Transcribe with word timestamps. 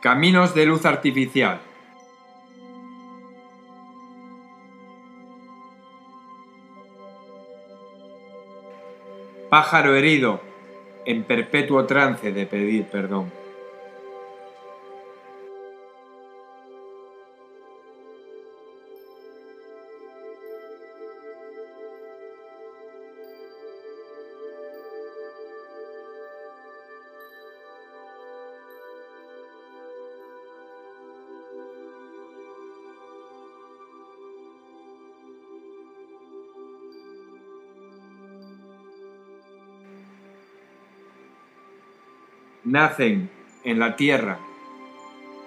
Caminos 0.00 0.54
de 0.54 0.64
luz 0.64 0.86
artificial. 0.86 1.60
Pájaro 9.50 9.96
herido 9.96 10.40
en 11.04 11.24
perpetuo 11.24 11.84
trance 11.86 12.30
de 12.30 12.46
pedir 12.46 12.84
perdón. 12.84 13.32
Nacen 42.70 43.30
en 43.64 43.78
la 43.78 43.96
tierra 43.96 44.38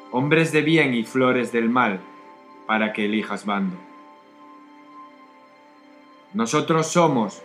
hombres 0.09 0.51
de 0.51 0.63
bien 0.63 0.95
y 0.95 1.03
flores 1.03 1.51
del 1.51 1.69
mal 1.69 1.99
para 2.65 2.93
que 2.93 3.05
elijas 3.05 3.45
bando. 3.45 3.77
Nosotros 6.33 6.87
somos, 6.87 7.43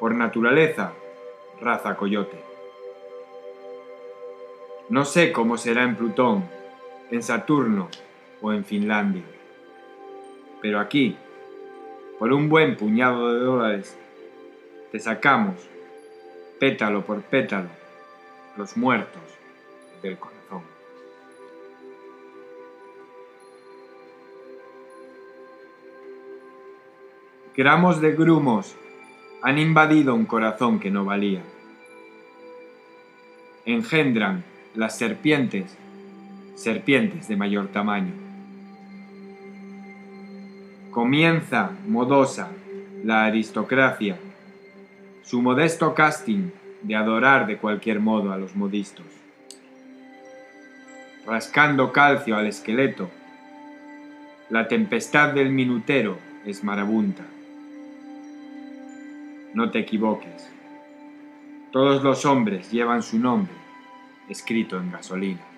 por 0.00 0.16
naturaleza, 0.16 0.94
raza 1.60 1.96
coyote. 1.96 2.42
No 4.88 5.04
sé 5.04 5.30
cómo 5.30 5.58
será 5.58 5.84
en 5.84 5.94
Plutón, 5.94 6.44
en 7.12 7.22
Saturno 7.22 7.90
o 8.42 8.52
en 8.52 8.64
Finlandia, 8.64 9.22
pero 10.60 10.80
aquí, 10.80 11.16
por 12.18 12.32
un 12.32 12.48
buen 12.48 12.76
puñado 12.76 13.32
de 13.32 13.38
dólares, 13.38 13.96
te 14.90 14.98
sacamos, 14.98 15.54
pétalo 16.58 17.06
por 17.06 17.22
pétalo, 17.22 17.68
los 18.56 18.76
muertos 18.76 19.22
del 20.02 20.18
corazón. 20.18 20.62
Gramos 27.56 28.00
de 28.00 28.12
grumos 28.12 28.74
han 29.42 29.58
invadido 29.58 30.14
un 30.14 30.26
corazón 30.26 30.80
que 30.80 30.90
no 30.90 31.04
valía. 31.04 31.42
Engendran 33.64 34.44
las 34.74 34.98
serpientes, 34.98 35.76
serpientes 36.56 37.28
de 37.28 37.36
mayor 37.36 37.68
tamaño. 37.68 38.12
Comienza 40.90 41.70
modosa 41.86 42.50
la 43.04 43.24
aristocracia, 43.24 44.16
su 45.22 45.42
modesto 45.42 45.94
casting 45.94 46.50
de 46.84 46.94
adorar 46.94 47.46
de 47.46 47.56
cualquier 47.56 47.98
modo 47.98 48.32
a 48.32 48.38
los 48.38 48.54
modistos. 48.54 49.06
Rascando 51.26 51.92
calcio 51.92 52.36
al 52.36 52.46
esqueleto, 52.46 53.10
la 54.50 54.68
tempestad 54.68 55.32
del 55.32 55.50
minutero 55.50 56.18
es 56.44 56.62
marabunta. 56.62 57.24
No 59.54 59.70
te 59.70 59.78
equivoques. 59.78 60.50
Todos 61.72 62.04
los 62.04 62.26
hombres 62.26 62.70
llevan 62.70 63.02
su 63.02 63.18
nombre 63.18 63.54
escrito 64.28 64.78
en 64.78 64.90
gasolina. 64.90 65.53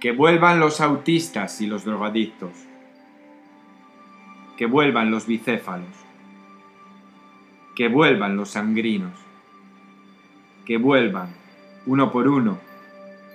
Que 0.00 0.12
vuelvan 0.12 0.60
los 0.60 0.80
autistas 0.80 1.60
y 1.60 1.66
los 1.66 1.84
drogadictos. 1.84 2.52
Que 4.56 4.64
vuelvan 4.64 5.10
los 5.10 5.26
bicéfalos. 5.26 5.94
Que 7.76 7.88
vuelvan 7.88 8.34
los 8.34 8.50
sangrinos. 8.50 9.12
Que 10.64 10.78
vuelvan, 10.78 11.34
uno 11.84 12.10
por 12.10 12.28
uno, 12.28 12.58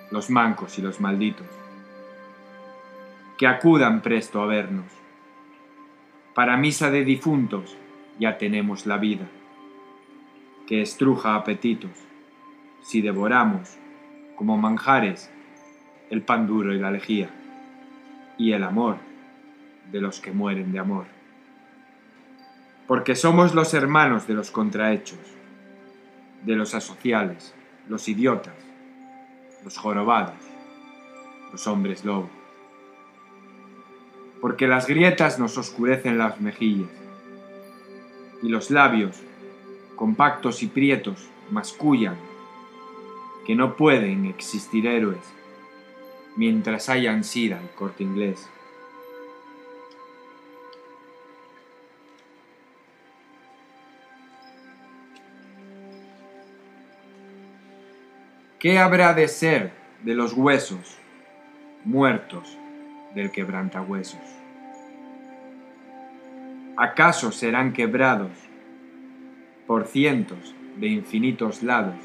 los 0.09 0.31
mancos 0.31 0.80
y 0.80 0.81
los 0.81 1.00
malditos. 1.00 1.48
Que 3.38 3.46
acudan 3.46 4.02
presto 4.02 4.42
a 4.42 4.47
vernos. 4.47 4.86
Para 6.34 6.58
misa 6.58 6.90
de 6.90 7.03
difuntos 7.03 7.78
ya 8.18 8.40
tenemos 8.40 8.88
la 8.88 8.97
vida. 8.97 9.28
Que 10.66 10.82
estruja 10.82 11.36
apetitos 11.36 11.92
si 12.82 13.02
devoramos, 13.02 13.78
como 14.36 14.58
manjares, 14.58 15.32
el 16.09 16.21
pan 16.21 16.47
duro 16.47 16.73
y 16.73 16.79
la 16.79 16.91
lejía, 16.91 17.29
y 18.38 18.51
el 18.51 18.63
amor 18.63 18.97
de 19.91 20.01
los 20.01 20.19
que 20.19 20.31
mueren 20.31 20.71
de 20.71 20.79
amor. 20.79 21.05
Porque 22.88 23.16
somos 23.16 23.55
los 23.55 23.73
hermanos 23.73 24.27
de 24.27 24.35
los 24.35 24.51
contrahechos, 24.51 25.19
de 26.43 26.55
los 26.55 26.75
asociales, 26.75 27.55
los 27.89 28.07
idiotas, 28.07 28.53
los 29.63 29.77
jorobados, 29.77 30.35
los 31.51 31.66
hombres 31.67 32.05
lobo. 32.05 32.29
Porque 34.41 34.67
las 34.67 34.85
grietas 34.85 35.39
nos 35.39 35.57
oscurecen 35.57 36.17
las 36.17 36.39
mejillas, 36.39 36.89
y 38.43 38.49
los 38.49 38.69
labios, 38.69 39.19
compactos 39.95 40.61
y 40.61 40.67
prietos, 40.67 41.27
mascullan 41.49 42.17
que 43.45 43.55
no 43.55 43.75
pueden 43.75 44.25
existir 44.25 44.85
héroes 44.87 45.35
mientras 46.35 46.90
hayan 46.90 47.23
sida 47.23 47.59
el 47.62 47.69
corte 47.69 48.03
inglés. 48.03 48.50
¿Qué 58.59 58.79
habrá 58.79 59.13
de 59.13 59.28
ser 59.28 59.72
de 60.01 60.16
los 60.16 60.34
huesos 60.34 60.97
muertos 61.84 62.57
del 63.13 63.31
quebrantahuesos? 63.31 64.19
¿Acaso 66.75 67.31
serán 67.31 67.73
quebrados 67.73 68.31
por 69.67 69.85
cientos 69.85 70.56
de 70.78 70.88
infinitos 70.88 71.62
lados 71.62 71.96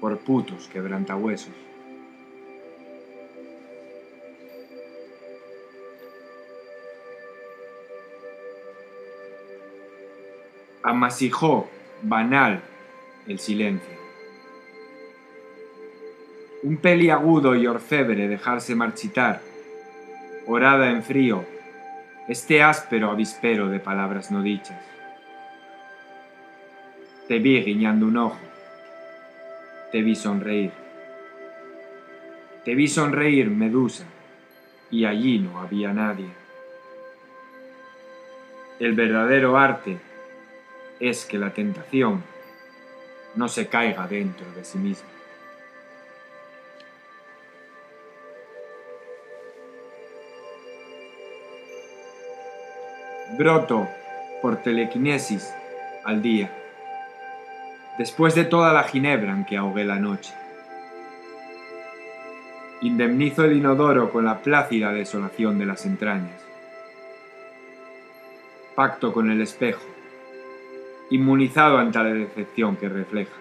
por 0.00 0.18
putos 0.18 0.68
quebrantahuesos? 0.68 1.69
Amasijó, 10.90 11.70
banal, 12.02 12.60
el 13.26 13.38
silencio. 13.38 13.98
Un 16.62 16.76
peliagudo 16.76 17.54
y 17.54 17.66
orfebre 17.66 18.28
dejarse 18.28 18.74
marchitar, 18.74 19.40
orada 20.46 20.90
en 20.90 21.02
frío, 21.02 21.44
este 22.28 22.62
áspero 22.62 23.10
avispero 23.10 23.68
de 23.68 23.80
palabras 23.80 24.30
no 24.30 24.42
dichas. 24.42 24.84
Te 27.28 27.38
vi 27.38 27.62
guiñando 27.62 28.06
un 28.06 28.16
ojo, 28.16 28.38
te 29.92 30.02
vi 30.02 30.14
sonreír. 30.14 30.72
Te 32.64 32.74
vi 32.74 32.88
sonreír, 32.88 33.48
Medusa, 33.48 34.04
y 34.90 35.06
allí 35.06 35.38
no 35.38 35.60
había 35.60 35.94
nadie. 35.94 36.28
El 38.78 38.92
verdadero 38.92 39.56
arte 39.56 40.09
es 41.00 41.24
que 41.24 41.38
la 41.38 41.50
tentación 41.50 42.22
no 43.34 43.48
se 43.48 43.68
caiga 43.68 44.06
dentro 44.06 44.46
de 44.52 44.64
sí 44.64 44.78
misma. 44.78 45.08
Broto 53.38 53.88
por 54.42 54.56
telequinesis 54.62 55.54
al 56.04 56.20
día, 56.20 56.50
después 57.96 58.34
de 58.34 58.44
toda 58.44 58.72
la 58.74 58.84
ginebra 58.84 59.32
en 59.32 59.46
que 59.46 59.56
ahogué 59.56 59.84
la 59.84 59.96
noche. 59.96 60.34
Indemnizo 62.82 63.44
el 63.44 63.56
inodoro 63.56 64.10
con 64.10 64.24
la 64.24 64.42
plácida 64.42 64.92
desolación 64.92 65.58
de 65.58 65.66
las 65.66 65.86
entrañas. 65.86 66.42
Pacto 68.74 69.12
con 69.12 69.30
el 69.30 69.40
espejo 69.42 69.99
inmunizado 71.10 71.78
ante 71.78 71.98
la 71.98 72.12
decepción 72.12 72.76
que 72.76 72.88
refleja. 72.88 73.36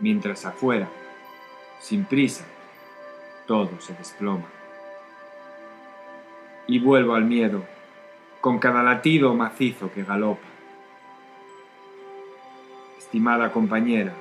Mientras 0.00 0.46
afuera, 0.46 0.88
sin 1.80 2.04
prisa, 2.04 2.44
todo 3.46 3.80
se 3.80 3.94
desploma. 3.94 4.46
Y 6.66 6.78
vuelvo 6.78 7.14
al 7.14 7.24
miedo, 7.24 7.64
con 8.40 8.58
cada 8.58 8.82
latido 8.82 9.34
macizo 9.34 9.92
que 9.92 10.04
galopa, 10.04 10.52
Estimada 13.12 13.52
compañera, 13.52 14.14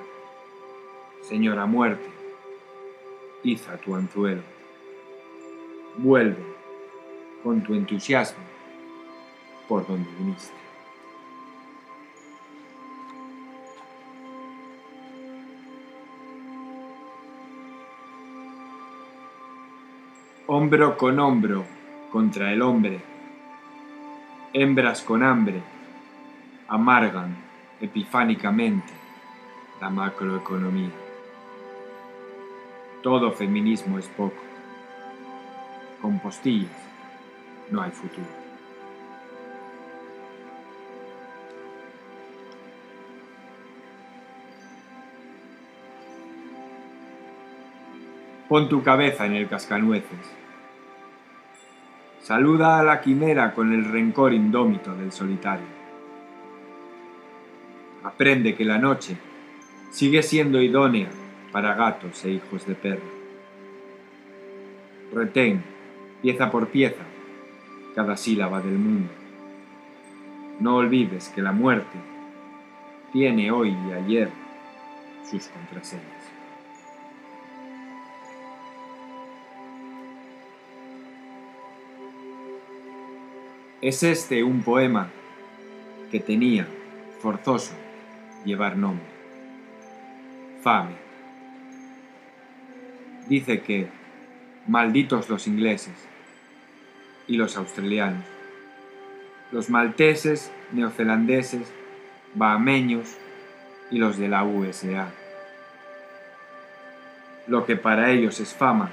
señora 1.21 1.65
muerte, 1.65 2.09
iza 3.41 3.77
tu 3.77 3.95
anzuelo. 3.95 4.41
Vuelve 5.95 6.43
con 7.41 7.63
tu 7.63 7.73
entusiasmo 7.73 8.43
por 9.69 9.87
donde 9.87 10.09
viniste. 10.19 10.70
Hombro 20.53 20.97
con 20.97 21.17
hombro 21.17 21.63
contra 22.11 22.51
el 22.51 22.61
hombre, 22.61 22.99
hembras 24.51 25.01
con 25.01 25.23
hambre 25.23 25.61
amargan 26.67 27.37
epifánicamente 27.79 28.91
la 29.79 29.89
macroeconomía. 29.89 30.91
Todo 33.01 33.31
feminismo 33.31 33.97
es 33.97 34.09
poco. 34.09 34.43
Con 36.01 36.19
postillas 36.19 36.69
no 37.69 37.81
hay 37.81 37.91
futuro. 37.91 38.27
Pon 48.49 48.67
tu 48.67 48.83
cabeza 48.83 49.25
en 49.25 49.35
el 49.35 49.47
cascanueces. 49.47 50.40
Saluda 52.23 52.79
a 52.79 52.83
la 52.83 53.01
quimera 53.01 53.51
con 53.53 53.73
el 53.73 53.83
rencor 53.83 54.31
indómito 54.31 54.93
del 54.93 55.11
solitario. 55.11 55.65
Aprende 58.03 58.53
que 58.53 58.63
la 58.63 58.77
noche 58.77 59.17
sigue 59.89 60.21
siendo 60.21 60.61
idónea 60.61 61.09
para 61.51 61.73
gatos 61.73 62.23
e 62.25 62.31
hijos 62.31 62.67
de 62.67 62.75
perro. 62.75 63.21
Retén, 65.11 65.63
pieza 66.21 66.51
por 66.51 66.67
pieza, 66.67 67.03
cada 67.95 68.15
sílaba 68.15 68.61
del 68.61 68.77
mundo. 68.77 69.11
No 70.59 70.75
olvides 70.75 71.29
que 71.29 71.41
la 71.41 71.51
muerte 71.51 71.97
tiene 73.11 73.51
hoy 73.51 73.75
y 73.89 73.93
ayer 73.93 74.29
sus 75.29 75.47
contraseñas. 75.47 76.20
Es 83.81 84.03
este 84.03 84.43
un 84.43 84.61
poema 84.61 85.09
que 86.11 86.19
tenía, 86.19 86.67
forzoso, 87.19 87.73
llevar 88.45 88.77
nombre. 88.77 89.07
Fame. 90.61 90.91
Dice 93.27 93.61
que, 93.61 93.87
malditos 94.67 95.31
los 95.31 95.47
ingleses 95.47 95.95
y 97.27 97.37
los 97.37 97.57
australianos, 97.57 98.23
los 99.51 99.71
malteses, 99.71 100.51
neozelandeses, 100.71 101.73
bahameños 102.35 103.17
y 103.89 103.97
los 103.97 104.19
de 104.19 104.27
la 104.27 104.43
USA. 104.43 105.11
Lo 107.47 107.65
que 107.65 107.77
para 107.77 108.11
ellos 108.11 108.39
es 108.39 108.53
fama, 108.53 108.91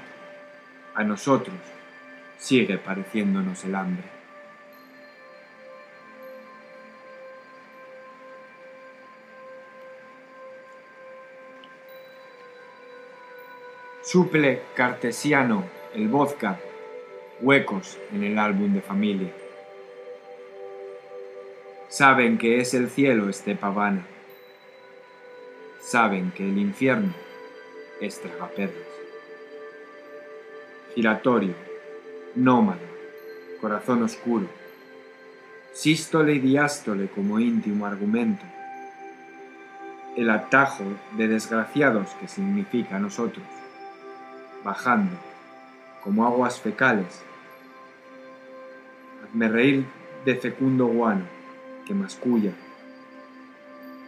a 0.95 1.03
nosotros 1.03 1.55
sigue 2.39 2.79
pareciéndonos 2.79 3.63
el 3.65 3.75
hambre. 3.75 4.18
Suple 14.11 14.63
cartesiano 14.73 15.65
el 15.93 16.07
vodka, 16.07 16.59
huecos 17.41 17.99
en 18.11 18.23
el 18.23 18.39
álbum 18.39 18.73
de 18.73 18.81
familia. 18.81 19.31
Saben 21.89 22.39
que 22.39 22.59
es 22.59 22.73
el 22.73 22.89
cielo 22.89 23.29
este 23.29 23.55
pavana. 23.55 24.07
Saben 25.79 26.31
que 26.31 26.43
el 26.43 26.57
infierno 26.57 27.13
es 28.01 28.19
tragaperras. 28.19 28.73
Giratorio, 30.95 31.53
nómada, 32.33 32.79
corazón 33.61 34.01
oscuro, 34.01 34.47
sístole 35.71 36.33
y 36.33 36.39
diástole 36.39 37.09
como 37.09 37.39
íntimo 37.39 37.85
argumento. 37.85 38.43
El 40.17 40.31
atajo 40.31 40.85
de 41.11 41.27
desgraciados 41.27 42.09
que 42.15 42.27
significa 42.27 42.97
nosotros 42.97 43.45
bajando, 44.63 45.15
como 46.03 46.25
aguas 46.25 46.59
fecales. 46.59 47.23
Hazme 49.23 49.47
reír 49.47 49.85
de 50.25 50.35
fecundo 50.35 50.87
guano 50.87 51.25
que 51.85 51.93
masculla, 51.93 52.51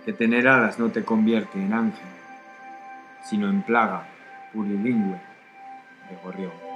que 0.06 0.14
tener 0.14 0.48
alas 0.48 0.80
no 0.80 0.92
te 0.92 1.04
convierte 1.04 1.60
en 1.60 1.74
ángel, 1.74 2.08
sino 3.24 3.50
en 3.50 3.62
plaga 3.62 4.08
purilingüe 4.54 5.20
de 6.10 6.16
gorrión. 6.24 6.72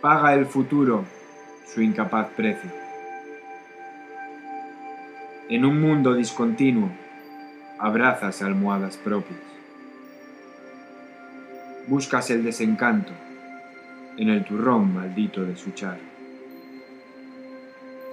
Paga 0.00 0.34
el 0.34 0.46
futuro 0.46 1.04
su 1.64 1.80
incapaz 1.80 2.28
precio 2.30 2.91
en 5.48 5.64
un 5.64 5.80
mundo 5.80 6.14
discontinuo, 6.14 6.90
abrazas 7.78 8.42
almohadas 8.42 8.96
propias. 8.96 9.40
Buscas 11.88 12.30
el 12.30 12.44
desencanto 12.44 13.12
en 14.16 14.28
el 14.28 14.44
turrón 14.44 14.94
maldito 14.94 15.44
de 15.44 15.56
su 15.56 15.72
char. 15.72 15.98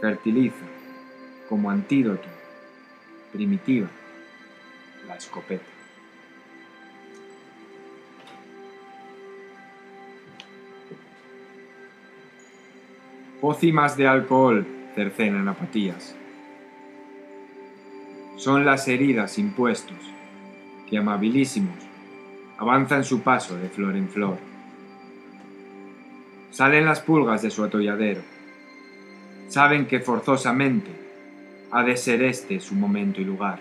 Fertiliza 0.01 0.65
como 1.47 1.69
antídoto 1.69 2.27
primitiva 3.31 3.87
la 5.07 5.15
escopeta. 5.15 5.63
Pócimas 13.39 13.95
de 13.95 14.07
alcohol 14.07 14.65
cercenan 14.95 15.47
apatías 15.47 16.18
son 18.39 18.63
las 18.63 18.87
heridas 18.87 19.37
impuestos, 19.37 19.97
que 20.89 20.97
amabilísimos 20.97 21.75
avanzan 22.57 23.03
su 23.03 23.19
paso 23.21 23.57
de 23.57 23.67
flor 23.67 23.97
en 23.97 24.07
flor. 24.07 24.37
Salen 26.49 26.85
las 26.85 27.01
pulgas 27.01 27.41
de 27.41 27.51
su 27.51 27.65
atolladero. 27.65 28.21
Saben 29.49 29.87
que 29.87 29.99
forzosamente 29.99 30.89
ha 31.71 31.83
de 31.83 31.97
ser 31.97 32.23
este 32.23 32.61
su 32.61 32.75
momento 32.75 33.19
y 33.19 33.25
lugar. 33.25 33.59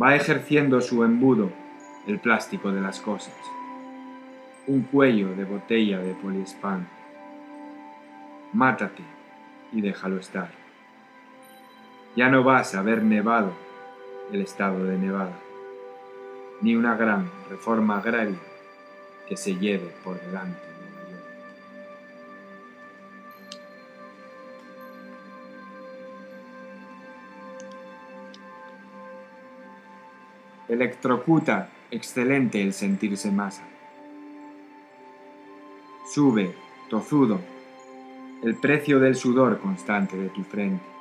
Va 0.00 0.14
ejerciendo 0.14 0.82
su 0.82 1.02
embudo 1.02 1.50
el 2.06 2.18
plástico 2.18 2.70
de 2.72 2.82
las 2.82 3.00
cosas. 3.00 3.34
Un 4.66 4.82
cuello 4.82 5.34
de 5.34 5.44
botella 5.44 5.98
de 5.98 6.12
poliespan. 6.12 6.86
Mátate 8.52 9.02
y 9.72 9.80
déjalo 9.80 10.18
estar 10.18 10.63
ya 12.16 12.28
no 12.28 12.44
vas 12.44 12.74
a 12.74 12.82
ver 12.82 13.02
nevado 13.02 13.52
el 14.32 14.40
estado 14.40 14.84
de 14.84 14.96
Nevada, 14.96 15.38
ni 16.60 16.76
una 16.76 16.96
gran 16.96 17.30
reforma 17.50 17.98
agraria 17.98 18.38
que 19.28 19.36
se 19.36 19.56
lleve 19.56 19.92
por 20.02 20.20
delante 20.20 20.60
Nueva 20.80 21.10
York. 21.10 21.24
Electrocuta 30.68 31.70
excelente 31.90 32.62
el 32.62 32.72
sentirse 32.72 33.30
masa. 33.30 33.64
Sube, 36.12 36.54
tozudo, 36.88 37.40
el 38.42 38.56
precio 38.56 39.00
del 39.00 39.16
sudor 39.16 39.58
constante 39.58 40.16
de 40.16 40.28
tu 40.28 40.44
frente 40.44 40.93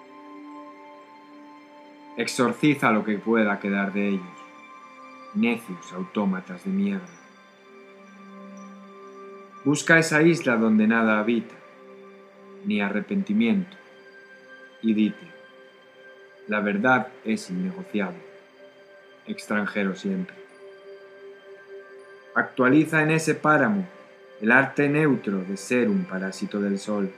Exorciza 2.16 2.92
lo 2.92 3.04
que 3.04 3.18
pueda 3.18 3.60
quedar 3.60 3.92
de 3.92 4.10
ellos, 4.10 4.38
necios 5.34 5.92
autómatas 5.94 6.64
de 6.64 6.70
mierda. 6.70 7.08
Busca 9.64 9.98
esa 9.98 10.22
isla 10.22 10.56
donde 10.58 10.86
nada 10.86 11.18
habita, 11.18 11.56
ni 12.66 12.82
arrepentimiento, 12.82 13.76
y 14.84 14.94
dite, 14.94 15.28
la 16.48 16.60
verdad 16.60 17.08
es 17.26 17.50
innegociable, 17.50 18.22
extranjero 19.26 19.96
siempre. 19.96 20.36
Actualiza 22.36 23.02
en 23.02 23.10
ese 23.10 23.34
páramo 23.34 23.88
el 24.40 24.52
arte 24.52 24.88
neutro 24.88 25.40
de 25.40 25.58
ser 25.58 25.90
un 25.90 26.06
parásito 26.06 26.62
del 26.62 26.78
sol. 26.78 27.12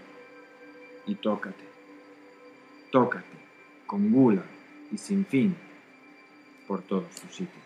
Y 1.06 1.16
tócate, 1.16 1.64
tócate, 2.92 3.38
con 3.86 4.12
gula 4.12 4.44
y 4.92 4.98
sin 4.98 5.26
fin, 5.26 5.56
por 6.68 6.82
todos 6.82 7.10
tus 7.10 7.36
sitios. 7.36 7.66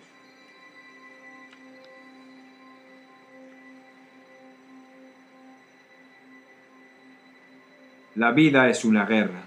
La 8.15 8.31
vida 8.31 8.67
es 8.67 8.83
una 8.83 9.05
guerra. 9.05 9.43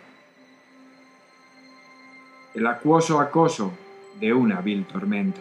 El 2.55 2.67
acuoso 2.67 3.21
acoso 3.21 3.73
de 4.19 4.33
una 4.33 4.61
vil 4.63 4.87
tormenta. 4.87 5.41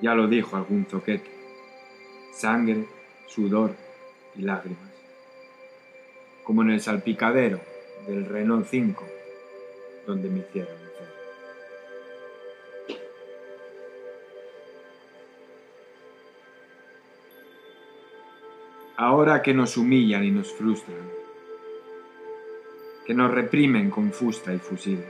Ya 0.00 0.14
lo 0.14 0.26
dijo 0.26 0.56
algún 0.56 0.86
zoquete. 0.86 1.30
Sangre, 2.32 2.86
sudor 3.26 3.74
y 4.36 4.42
lágrimas. 4.42 4.90
Como 6.44 6.62
en 6.62 6.70
el 6.70 6.80
salpicadero 6.80 7.60
del 8.06 8.24
Renault 8.24 8.66
5, 8.66 9.17
donde 10.08 10.30
me 10.30 10.38
hicieron. 10.40 10.88
Ahora 18.96 19.42
que 19.42 19.54
nos 19.54 19.76
humillan 19.76 20.24
y 20.24 20.32
nos 20.32 20.52
frustran, 20.52 20.96
que 23.06 23.14
nos 23.14 23.30
reprimen 23.30 23.90
con 23.90 24.12
fusta 24.12 24.52
y 24.52 24.58
fusil, 24.58 25.04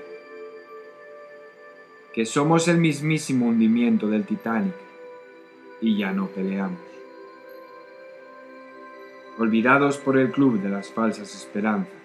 que 2.12 2.26
somos 2.26 2.68
el 2.68 2.76
mismísimo 2.76 3.46
hundimiento 3.46 4.08
del 4.08 4.26
Titanic 4.26 4.74
y 5.80 5.96
ya 5.96 6.12
no 6.12 6.26
peleamos. 6.26 6.80
Olvidados 9.38 9.96
por 9.96 10.18
el 10.18 10.32
club 10.32 10.60
de 10.60 10.68
las 10.68 10.90
falsas 10.90 11.34
esperanzas, 11.34 11.97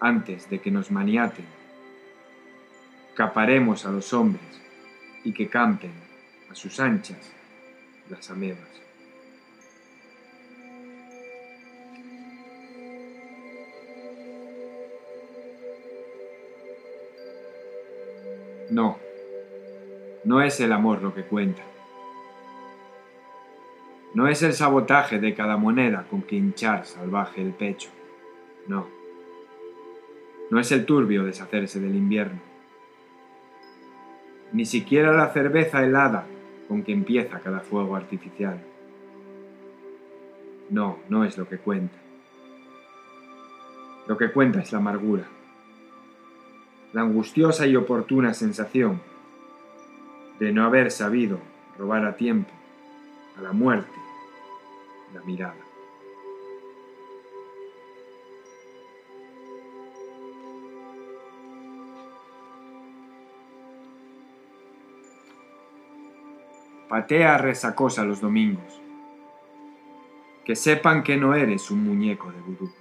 antes 0.00 0.48
de 0.50 0.60
que 0.60 0.70
nos 0.70 0.90
maniaten, 0.90 1.46
caparemos 3.14 3.86
a 3.86 3.90
los 3.90 4.12
hombres 4.12 4.44
y 5.24 5.32
que 5.32 5.48
campen 5.48 5.92
a 6.50 6.54
sus 6.54 6.78
anchas 6.80 7.32
las 8.08 8.30
amebas. 8.30 8.76
No, 18.70 18.98
no 20.24 20.42
es 20.42 20.58
el 20.60 20.72
amor 20.72 21.02
lo 21.02 21.14
que 21.14 21.22
cuenta. 21.22 21.62
No 24.14 24.28
es 24.28 24.42
el 24.42 24.54
sabotaje 24.54 25.18
de 25.18 25.34
cada 25.34 25.56
moneda 25.56 26.06
con 26.08 26.22
que 26.22 26.36
hinchar 26.36 26.84
salvaje 26.84 27.42
el 27.42 27.52
pecho. 27.52 27.90
No. 28.66 29.05
No 30.50 30.60
es 30.60 30.70
el 30.72 30.86
turbio 30.86 31.24
deshacerse 31.24 31.80
del 31.80 31.94
invierno. 31.94 32.40
Ni 34.52 34.64
siquiera 34.64 35.12
la 35.12 35.32
cerveza 35.32 35.84
helada 35.84 36.26
con 36.68 36.82
que 36.82 36.92
empieza 36.92 37.40
cada 37.40 37.60
fuego 37.60 37.96
artificial. 37.96 38.62
No, 40.70 40.98
no 41.08 41.24
es 41.24 41.36
lo 41.36 41.48
que 41.48 41.58
cuenta. 41.58 41.96
Lo 44.06 44.16
que 44.16 44.30
cuenta 44.30 44.60
es 44.60 44.72
la 44.72 44.78
amargura 44.78 45.26
la 46.96 47.02
angustiosa 47.02 47.66
y 47.66 47.76
oportuna 47.76 48.32
sensación 48.32 49.02
de 50.40 50.50
no 50.50 50.64
haber 50.64 50.90
sabido 50.90 51.40
robar 51.78 52.06
a 52.06 52.16
tiempo 52.16 52.50
a 53.36 53.42
la 53.42 53.52
muerte 53.52 53.92
la 55.12 55.20
mirada. 55.20 55.65
Patea 66.88 67.36
resacosa 67.38 68.04
los 68.04 68.20
domingos. 68.20 68.80
Que 70.44 70.54
sepan 70.54 71.02
que 71.02 71.16
no 71.16 71.34
eres 71.34 71.72
un 71.72 71.82
muñeco 71.82 72.30
de 72.30 72.40
vudú. 72.40 72.72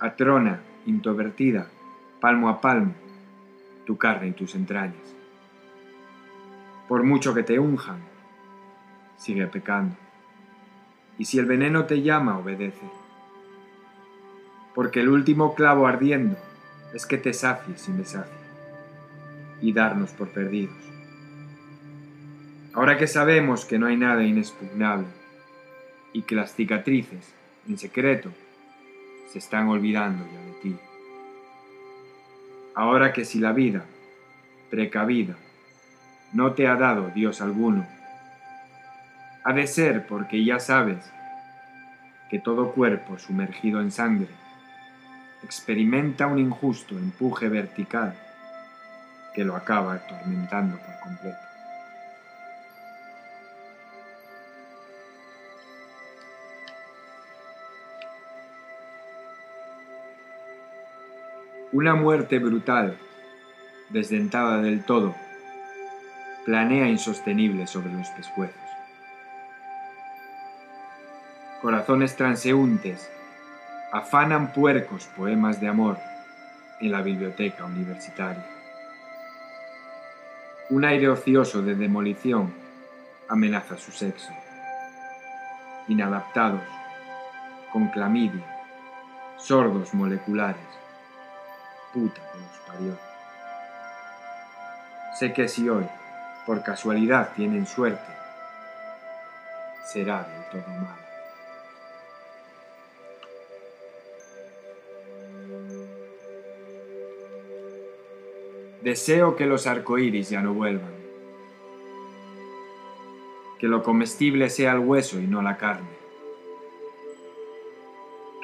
Atrona, 0.00 0.62
introvertida, 0.86 1.68
palmo 2.18 2.48
a 2.48 2.62
palmo, 2.62 2.94
tu 3.84 3.98
carne 3.98 4.28
y 4.28 4.32
tus 4.32 4.54
entrañas. 4.54 5.14
Por 6.88 7.02
mucho 7.02 7.34
que 7.34 7.42
te 7.42 7.58
unjan, 7.58 8.00
sigue 9.18 9.46
pecando. 9.46 9.96
Y 11.18 11.26
si 11.26 11.38
el 11.38 11.44
veneno 11.44 11.84
te 11.84 12.00
llama, 12.00 12.38
obedece. 12.38 12.88
Porque 14.74 15.00
el 15.00 15.10
último 15.10 15.54
clavo 15.54 15.86
ardiendo 15.86 16.38
es 16.94 17.04
que 17.04 17.18
te 17.18 17.34
sacies 17.34 17.88
y 17.88 17.92
me 17.92 18.04
y 19.60 19.72
darnos 19.74 20.12
por 20.12 20.28
perdidos. 20.28 20.76
Ahora 22.76 22.98
que 22.98 23.06
sabemos 23.06 23.64
que 23.64 23.78
no 23.78 23.86
hay 23.86 23.96
nada 23.96 24.22
inexpugnable, 24.22 25.06
y 26.12 26.22
que 26.22 26.34
las 26.34 26.54
cicatrices, 26.54 27.32
en 27.66 27.78
secreto, 27.78 28.30
se 29.32 29.38
están 29.38 29.68
olvidando 29.68 30.26
ya 30.30 30.40
de 30.40 30.52
ti. 30.62 30.76
Ahora 32.74 33.14
que 33.14 33.24
si 33.24 33.38
la 33.38 33.52
vida, 33.52 33.86
precavida, 34.70 35.36
no 36.34 36.52
te 36.52 36.68
ha 36.68 36.76
dado 36.76 37.08
Dios 37.14 37.40
alguno, 37.40 37.86
ha 39.42 39.52
de 39.54 39.66
ser 39.66 40.06
porque 40.06 40.44
ya 40.44 40.60
sabes 40.60 41.10
que 42.28 42.38
todo 42.38 42.72
cuerpo 42.72 43.18
sumergido 43.18 43.80
en 43.80 43.90
sangre 43.90 44.28
experimenta 45.42 46.26
un 46.26 46.38
injusto 46.38 46.98
empuje 46.98 47.48
vertical 47.48 48.14
que 49.34 49.44
lo 49.44 49.56
acaba 49.56 49.94
atormentando 49.94 50.76
por 50.76 51.00
completo. 51.02 51.55
Una 61.78 61.94
muerte 61.94 62.38
brutal, 62.38 62.96
desdentada 63.90 64.62
del 64.62 64.82
todo, 64.82 65.14
planea 66.46 66.88
insostenible 66.88 67.66
sobre 67.66 67.92
los 67.92 68.08
pescuezos. 68.08 68.56
Corazones 71.60 72.16
transeúntes 72.16 73.10
afanan 73.92 74.54
puercos 74.54 75.04
poemas 75.18 75.60
de 75.60 75.68
amor 75.68 75.98
en 76.80 76.92
la 76.92 77.02
biblioteca 77.02 77.66
universitaria. 77.66 78.46
Un 80.70 80.86
aire 80.86 81.10
ocioso 81.10 81.60
de 81.60 81.74
demolición 81.74 82.54
amenaza 83.28 83.76
su 83.76 83.92
sexo. 83.92 84.32
Inadaptados, 85.88 86.64
con 87.70 87.88
clamidia, 87.88 88.46
sordos 89.36 89.92
moleculares, 89.92 90.85
que 91.96 92.38
los 92.38 92.58
parió. 92.66 92.98
Sé 95.18 95.32
que 95.32 95.48
si 95.48 95.68
hoy, 95.68 95.86
por 96.44 96.62
casualidad, 96.62 97.32
tienen 97.34 97.66
suerte, 97.66 98.12
será 99.86 100.24
del 100.24 100.50
todo 100.50 100.74
malo. 100.74 101.06
Deseo 108.82 109.34
que 109.34 109.46
los 109.46 109.66
arcoíris 109.66 110.28
ya 110.30 110.42
no 110.42 110.52
vuelvan, 110.52 110.94
que 113.58 113.66
lo 113.68 113.82
comestible 113.82 114.50
sea 114.50 114.72
el 114.72 114.80
hueso 114.80 115.18
y 115.18 115.26
no 115.26 115.42
la 115.42 115.56
carne, 115.56 115.88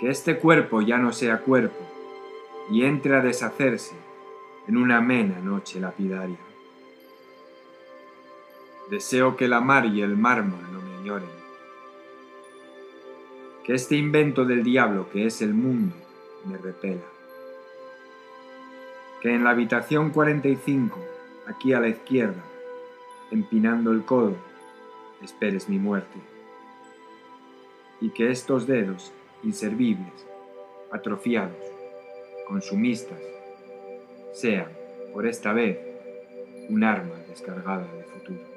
que 0.00 0.08
este 0.08 0.38
cuerpo 0.38 0.80
ya 0.80 0.96
no 0.96 1.12
sea 1.12 1.38
cuerpo, 1.42 1.91
y 2.70 2.84
entre 2.84 3.16
a 3.16 3.20
deshacerse 3.20 3.94
en 4.68 4.76
una 4.76 4.98
amena 4.98 5.38
noche 5.40 5.80
lapidaria. 5.80 6.38
Deseo 8.90 9.36
que 9.36 9.48
la 9.48 9.60
mar 9.60 9.86
y 9.86 10.02
el 10.02 10.16
mármol 10.16 10.60
no 10.72 10.80
me 10.80 10.96
añoren, 10.96 11.28
que 13.64 13.74
este 13.74 13.96
invento 13.96 14.44
del 14.44 14.62
diablo 14.62 15.08
que 15.10 15.26
es 15.26 15.40
el 15.42 15.54
mundo 15.54 15.94
me 16.44 16.58
repela, 16.58 17.02
que 19.20 19.34
en 19.34 19.44
la 19.44 19.50
habitación 19.50 20.10
45, 20.10 20.98
aquí 21.46 21.72
a 21.72 21.80
la 21.80 21.88
izquierda, 21.88 22.42
empinando 23.30 23.92
el 23.92 24.04
codo, 24.04 24.36
esperes 25.22 25.68
mi 25.68 25.78
muerte, 25.78 26.18
y 28.00 28.10
que 28.10 28.30
estos 28.30 28.66
dedos 28.66 29.12
inservibles, 29.42 30.26
atrofiados, 30.90 31.71
consumistas 32.46 33.18
sean, 34.32 34.68
por 35.12 35.26
esta 35.26 35.52
vez, 35.52 35.78
un 36.68 36.84
arma 36.84 37.16
de 37.16 37.26
descargada 37.28 37.86
de 37.94 38.04
futuro. 38.04 38.52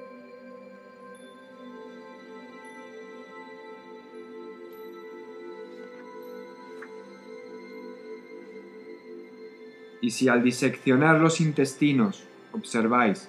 Y 10.02 10.12
si 10.12 10.28
al 10.28 10.44
diseccionar 10.44 11.20
los 11.20 11.42
intestinos 11.42 12.24
observáis 12.52 13.28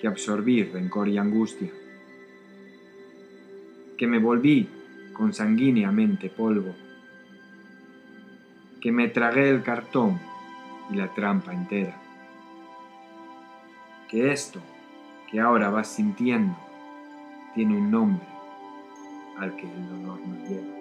que 0.00 0.06
absorbí 0.06 0.62
rencor 0.62 1.08
y 1.08 1.18
angustia, 1.18 1.70
que 3.96 4.06
me 4.06 4.18
volví 4.18 4.68
consanguíneamente 5.12 6.30
polvo, 6.30 6.74
que 8.80 8.92
me 8.92 9.08
tragué 9.08 9.50
el 9.50 9.62
cartón 9.62 10.20
y 10.90 10.96
la 10.96 11.08
trampa 11.14 11.52
entera, 11.52 11.96
que 14.08 14.32
esto 14.32 14.60
que 15.30 15.40
ahora 15.40 15.70
vas 15.70 15.88
sintiendo 15.88 16.56
tiene 17.54 17.76
un 17.76 17.90
nombre 17.90 18.26
al 19.38 19.54
que 19.56 19.70
el 19.70 19.88
dolor 19.88 20.20
nos 20.26 20.48
lleva. 20.48 20.78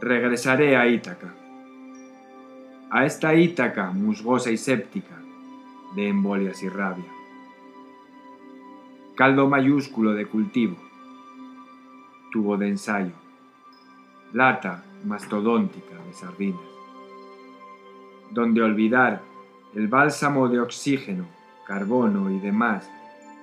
Regresaré 0.00 0.76
a 0.76 0.86
Ítaca, 0.86 1.34
a 2.90 3.04
esta 3.06 3.34
Ítaca 3.34 3.90
musgosa 3.90 4.50
y 4.50 4.58
séptica 4.58 5.16
de 5.94 6.08
embolias 6.08 6.62
y 6.62 6.68
rabia. 6.68 7.10
Caldo 9.16 9.48
mayúsculo 9.48 10.12
de 10.12 10.26
cultivo, 10.26 10.76
tubo 12.30 12.56
de 12.56 12.68
ensayo, 12.68 13.12
lata 14.32 14.84
mastodóntica 15.04 15.94
de 16.06 16.12
sardinas, 16.12 16.60
donde 18.30 18.62
olvidar 18.62 19.22
el 19.74 19.88
bálsamo 19.88 20.48
de 20.48 20.60
oxígeno, 20.60 21.26
carbono 21.66 22.30
y 22.30 22.38
demás 22.38 22.90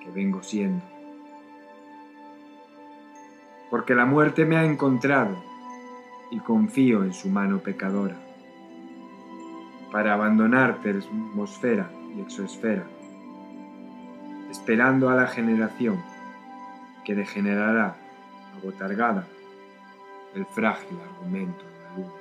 que 0.01 0.09
vengo 0.11 0.43
siendo. 0.43 0.83
Porque 3.69 3.95
la 3.95 4.05
muerte 4.05 4.45
me 4.45 4.55
ha 4.57 4.65
encontrado 4.65 5.35
y 6.31 6.39
confío 6.39 7.03
en 7.03 7.13
su 7.13 7.29
mano 7.29 7.59
pecadora, 7.59 8.17
para 9.91 10.13
abandonar 10.13 10.81
termosfera 10.81 11.89
y 12.15 12.21
exosfera, 12.21 12.83
esperando 14.49 15.09
a 15.09 15.15
la 15.15 15.27
generación 15.27 16.01
que 17.05 17.15
degenerará 17.15 18.02
agotargada 18.57 19.27
el 20.35 20.45
frágil 20.47 20.97
argumento 21.01 21.63
de 21.63 21.83
la 21.83 21.95
luna. 21.95 22.13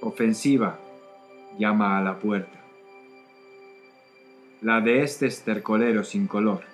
Ofensiva 0.00 0.78
llama 1.58 1.98
a 1.98 2.02
la 2.02 2.18
puerta, 2.18 2.58
la 4.62 4.80
de 4.80 5.02
este 5.02 5.26
estercolero 5.26 6.02
sin 6.04 6.26
color, 6.26 6.64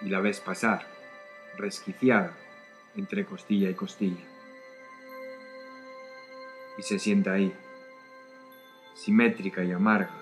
y 0.00 0.08
la 0.08 0.20
ves 0.20 0.40
pasar, 0.40 0.86
resquiciada 1.56 2.32
entre 2.96 3.24
costilla 3.24 3.68
y 3.68 3.74
costilla. 3.74 4.24
Y 6.78 6.82
se 6.82 6.98
sienta 6.98 7.32
ahí, 7.32 7.52
simétrica 8.94 9.62
y 9.64 9.72
amarga, 9.72 10.14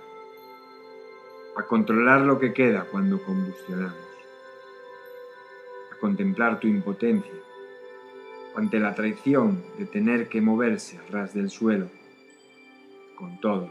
a 1.56 1.62
controlar 1.62 2.20
lo 2.20 2.38
que 2.38 2.52
queda 2.52 2.84
cuando 2.90 3.22
combustionamos, 3.22 3.96
a 5.92 5.96
contemplar 5.98 6.60
tu 6.60 6.66
impotencia 6.66 7.32
ante 8.54 8.78
la 8.78 8.94
traición 8.94 9.62
de 9.78 9.86
tener 9.86 10.28
que 10.28 10.40
moverse 10.40 10.98
a 10.98 11.10
ras 11.10 11.34
del 11.34 11.50
suelo 11.50 11.88
con 13.16 13.40
todo 13.40 13.70